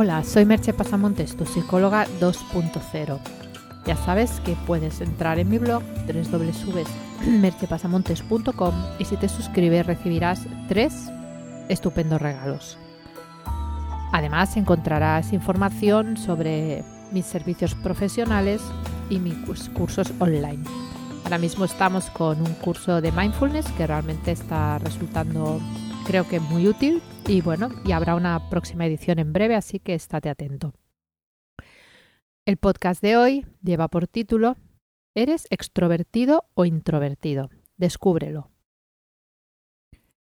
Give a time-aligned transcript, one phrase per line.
[0.00, 3.18] Hola, soy Merche Pasamontes, tu psicóloga 2.0.
[3.84, 11.10] Ya sabes que puedes entrar en mi blog www.merchepasamontes.com y si te suscribes recibirás tres
[11.68, 12.78] estupendos regalos.
[14.12, 18.62] Además encontrarás información sobre mis servicios profesionales
[19.10, 20.62] y mis cursos online.
[21.24, 25.60] Ahora mismo estamos con un curso de mindfulness que realmente está resultando
[26.08, 29.92] creo que muy útil y bueno, y habrá una próxima edición en breve, así que
[29.92, 30.72] estate atento.
[32.46, 34.56] El podcast de hoy lleva por título
[35.14, 37.50] ¿Eres extrovertido o introvertido?
[37.76, 38.50] Descúbrelo.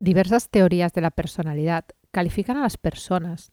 [0.00, 3.50] Diversas teorías de la personalidad califican a las personas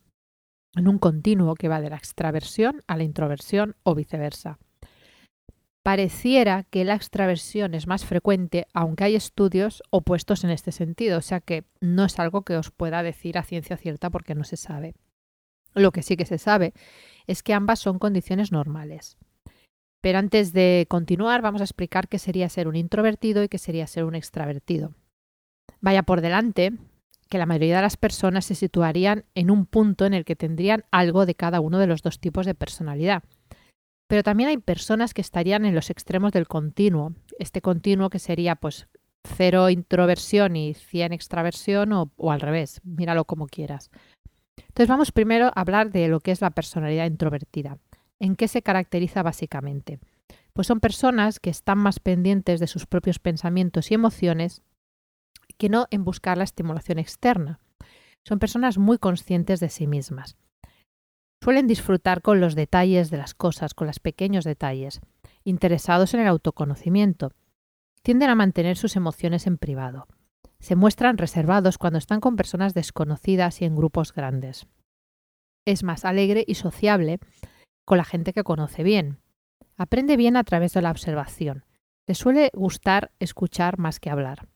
[0.76, 4.59] en un continuo que va de la extraversión a la introversión o viceversa
[5.83, 11.21] pareciera que la extraversión es más frecuente, aunque hay estudios opuestos en este sentido, o
[11.21, 14.55] sea que no es algo que os pueda decir a ciencia cierta porque no se
[14.55, 14.95] sabe.
[15.75, 16.73] Lo que sí que se sabe
[17.27, 19.17] es que ambas son condiciones normales.
[20.01, 23.87] Pero antes de continuar, vamos a explicar qué sería ser un introvertido y qué sería
[23.87, 24.93] ser un extravertido.
[25.81, 26.73] Vaya por delante
[27.29, 30.85] que la mayoría de las personas se situarían en un punto en el que tendrían
[30.91, 33.23] algo de cada uno de los dos tipos de personalidad
[34.07, 37.13] pero también hay personas que estarían en los extremos del continuo.
[37.40, 38.87] Este continuo que sería pues
[39.23, 43.90] cero introversión y 100 extraversión o, o al revés, míralo como quieras.
[44.57, 47.77] Entonces vamos primero a hablar de lo que es la personalidad introvertida.
[48.20, 49.99] ¿En qué se caracteriza básicamente?
[50.54, 54.62] Pues son personas que están más pendientes de sus propios pensamientos y emociones
[55.57, 57.59] que no en buscar la estimulación externa.
[58.24, 60.37] Son personas muy conscientes de sí mismas.
[61.44, 65.02] Suelen disfrutar con los detalles de las cosas, con los pequeños detalles,
[65.44, 67.34] interesados en el autoconocimiento.
[68.02, 70.08] Tienden a mantener sus emociones en privado.
[70.62, 74.68] Se muestran reservados cuando están con personas desconocidas y en grupos grandes.
[75.66, 77.19] Es más alegre y sociable
[77.84, 79.18] con la gente que conoce bien.
[79.75, 81.66] Aprende bien a través de la observación.
[82.08, 84.48] Le suele gustar escuchar más que hablar.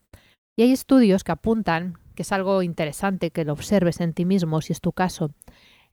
[0.55, 4.61] Y hay estudios que apuntan, que es algo interesante que lo observes en ti mismo,
[4.61, 5.31] si es tu caso,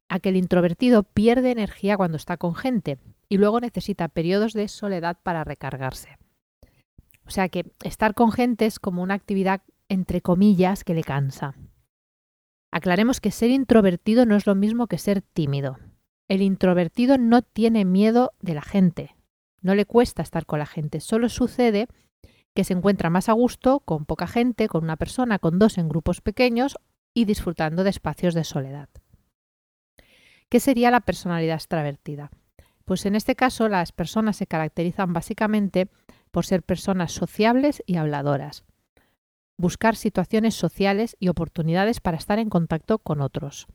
[0.09, 2.99] a que el introvertido pierde energía cuando está con gente
[3.29, 6.19] y luego necesita periodos de soledad para recargarse.
[7.27, 11.55] O sea que estar con gente es como una actividad entre comillas que le cansa.
[12.71, 15.79] Aclaremos que ser introvertido no es lo mismo que ser tímido.
[16.29, 19.15] El introvertido no tiene miedo de la gente,
[19.61, 21.87] no le cuesta estar con la gente, solo sucede
[22.55, 25.89] que se encuentra más a gusto con poca gente, con una persona, con dos en
[25.89, 26.77] grupos pequeños
[27.13, 28.89] y disfrutando de espacios de soledad.
[30.55, 32.31] ¿Qué sería la personalidad extravertida?
[32.85, 35.89] Pues en este caso las personas se caracterizan básicamente
[36.31, 38.63] por ser personas sociables y habladoras.
[39.57, 43.67] Buscar situaciones sociales y oportunidades para estar en contacto con otros.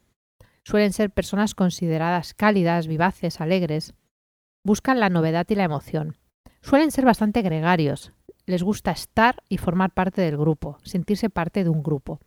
[0.64, 3.94] Suelen ser personas consideradas cálidas, vivaces, alegres.
[4.64, 6.16] Buscan la novedad y la emoción.
[6.62, 8.14] Suelen ser bastante gregarios.
[8.46, 12.22] Les gusta estar y formar parte del grupo, sentirse parte de un grupo.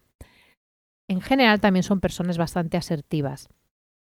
[1.08, 3.48] En general también son personas bastante asertivas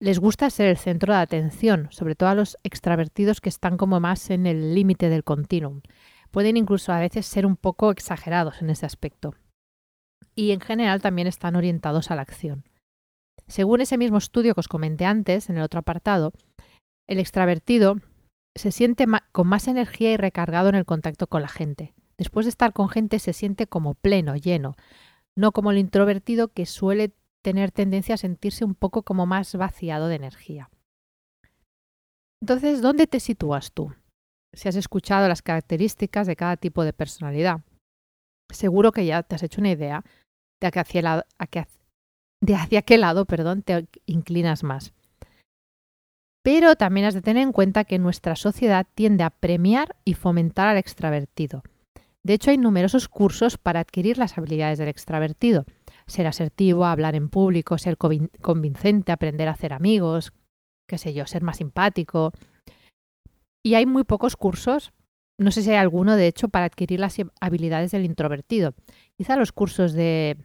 [0.00, 4.00] les gusta ser el centro de atención, sobre todo a los extravertidos que están como
[4.00, 5.82] más en el límite del continuum.
[6.30, 9.34] Pueden incluso a veces ser un poco exagerados en ese aspecto.
[10.34, 12.64] Y en general también están orientados a la acción.
[13.46, 16.32] Según ese mismo estudio que os comenté antes, en el otro apartado,
[17.06, 17.96] el extravertido
[18.56, 21.92] se siente con más energía y recargado en el contacto con la gente.
[22.16, 24.76] Después de estar con gente se siente como pleno, lleno,
[25.36, 27.12] no como el introvertido que suele
[27.42, 30.70] tener tendencia a sentirse un poco como más vaciado de energía.
[32.42, 33.94] Entonces, ¿dónde te sitúas tú?
[34.54, 37.60] Si has escuchado las características de cada tipo de personalidad,
[38.50, 40.04] seguro que ya te has hecho una idea
[40.60, 41.26] de hacia,
[42.40, 44.92] de hacia qué lado perdón, te inclinas más.
[46.42, 50.68] Pero también has de tener en cuenta que nuestra sociedad tiende a premiar y fomentar
[50.68, 51.62] al extravertido.
[52.22, 55.64] De hecho, hay numerosos cursos para adquirir las habilidades del extravertido
[56.10, 60.32] ser asertivo, hablar en público, ser convincente, aprender a hacer amigos,
[60.86, 62.32] qué sé yo, ser más simpático.
[63.62, 64.92] Y hay muy pocos cursos,
[65.38, 68.74] no sé si hay alguno de hecho, para adquirir las habilidades del introvertido.
[69.16, 70.36] Quizá los cursos de,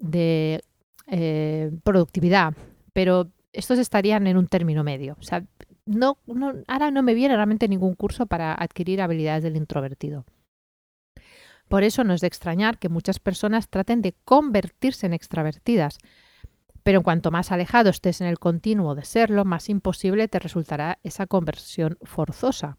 [0.00, 0.62] de
[1.06, 2.54] eh, productividad,
[2.92, 5.16] pero estos estarían en un término medio.
[5.18, 5.44] O sea,
[5.86, 10.24] no, no, ahora no me viene realmente ningún curso para adquirir habilidades del introvertido.
[11.68, 15.98] Por eso no es de extrañar que muchas personas traten de convertirse en extravertidas.
[16.82, 21.26] Pero cuanto más alejado estés en el continuo de serlo, más imposible te resultará esa
[21.26, 22.76] conversión forzosa.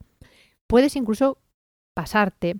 [0.67, 1.39] Puedes incluso
[1.93, 2.57] pasarte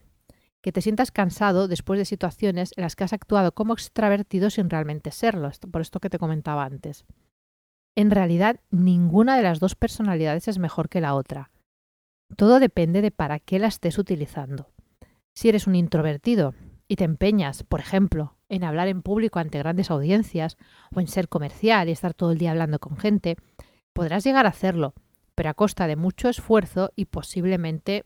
[0.62, 4.70] que te sientas cansado después de situaciones en las que has actuado como extravertido sin
[4.70, 7.06] realmente serlo, por esto que te comentaba antes.
[7.96, 11.52] En realidad, ninguna de las dos personalidades es mejor que la otra.
[12.36, 14.70] Todo depende de para qué la estés utilizando.
[15.38, 16.56] Si eres un introvertido
[16.88, 20.58] y te empeñas, por ejemplo, en hablar en público ante grandes audiencias
[20.96, 23.36] o en ser comercial y estar todo el día hablando con gente,
[23.94, 24.96] podrás llegar a hacerlo,
[25.36, 28.04] pero a costa de mucho esfuerzo y posiblemente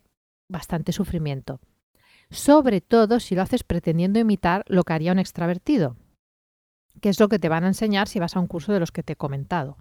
[0.50, 1.62] bastante sufrimiento.
[2.32, 5.96] Sobre todo si lo haces pretendiendo imitar lo que haría un extravertido,
[7.00, 8.92] que es lo que te van a enseñar si vas a un curso de los
[8.92, 9.78] que te he comentado.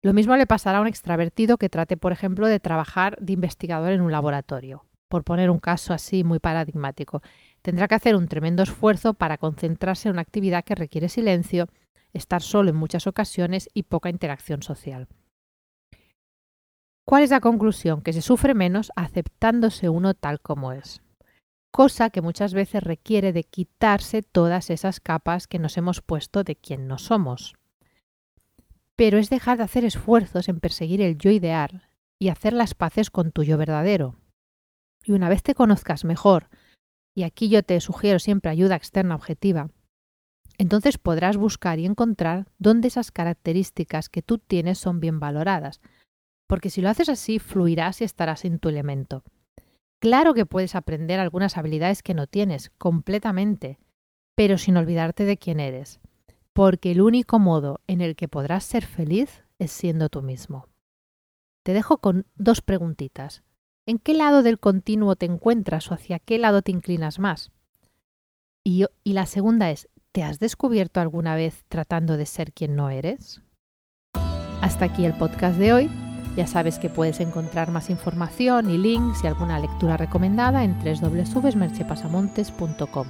[0.00, 3.92] Lo mismo le pasará a un extravertido que trate, por ejemplo, de trabajar de investigador
[3.92, 7.22] en un laboratorio, por poner un caso así muy paradigmático.
[7.62, 11.68] Tendrá que hacer un tremendo esfuerzo para concentrarse en una actividad que requiere silencio,
[12.12, 15.08] estar solo en muchas ocasiones y poca interacción social.
[17.08, 18.02] ¿Cuál es la conclusión?
[18.02, 21.00] Que se sufre menos aceptándose uno tal como es.
[21.70, 26.56] Cosa que muchas veces requiere de quitarse todas esas capas que nos hemos puesto de
[26.56, 27.56] quien no somos.
[28.94, 31.88] Pero es dejar de hacer esfuerzos en perseguir el yo ideal
[32.18, 34.16] y hacer las paces con tu yo verdadero.
[35.08, 36.50] Y una vez te conozcas mejor,
[37.16, 39.70] y aquí yo te sugiero siempre ayuda externa objetiva,
[40.58, 45.80] entonces podrás buscar y encontrar dónde esas características que tú tienes son bien valoradas,
[46.46, 49.24] porque si lo haces así fluirás y estarás en tu elemento.
[49.98, 53.78] Claro que puedes aprender algunas habilidades que no tienes, completamente,
[54.36, 56.00] pero sin olvidarte de quién eres,
[56.52, 60.66] porque el único modo en el que podrás ser feliz es siendo tú mismo.
[61.64, 63.42] Te dejo con dos preguntitas.
[63.88, 67.52] ¿En qué lado del continuo te encuentras o hacia qué lado te inclinas más?
[68.62, 73.40] Y, la segunda es, ¿te has descubierto alguna vez tratando de ser quien no eres?
[74.60, 75.90] Hasta aquí el podcast de hoy.
[76.36, 83.06] Ya sabes que puedes encontrar más información y links y alguna lectura recomendada en www.merchepasamontes.com.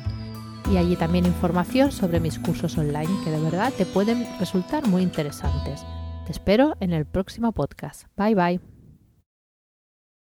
[0.71, 5.03] Y allí también información sobre mis cursos online que de verdad te pueden resultar muy
[5.03, 5.85] interesantes.
[6.25, 8.05] Te espero en el próximo podcast.
[8.17, 8.78] Bye bye.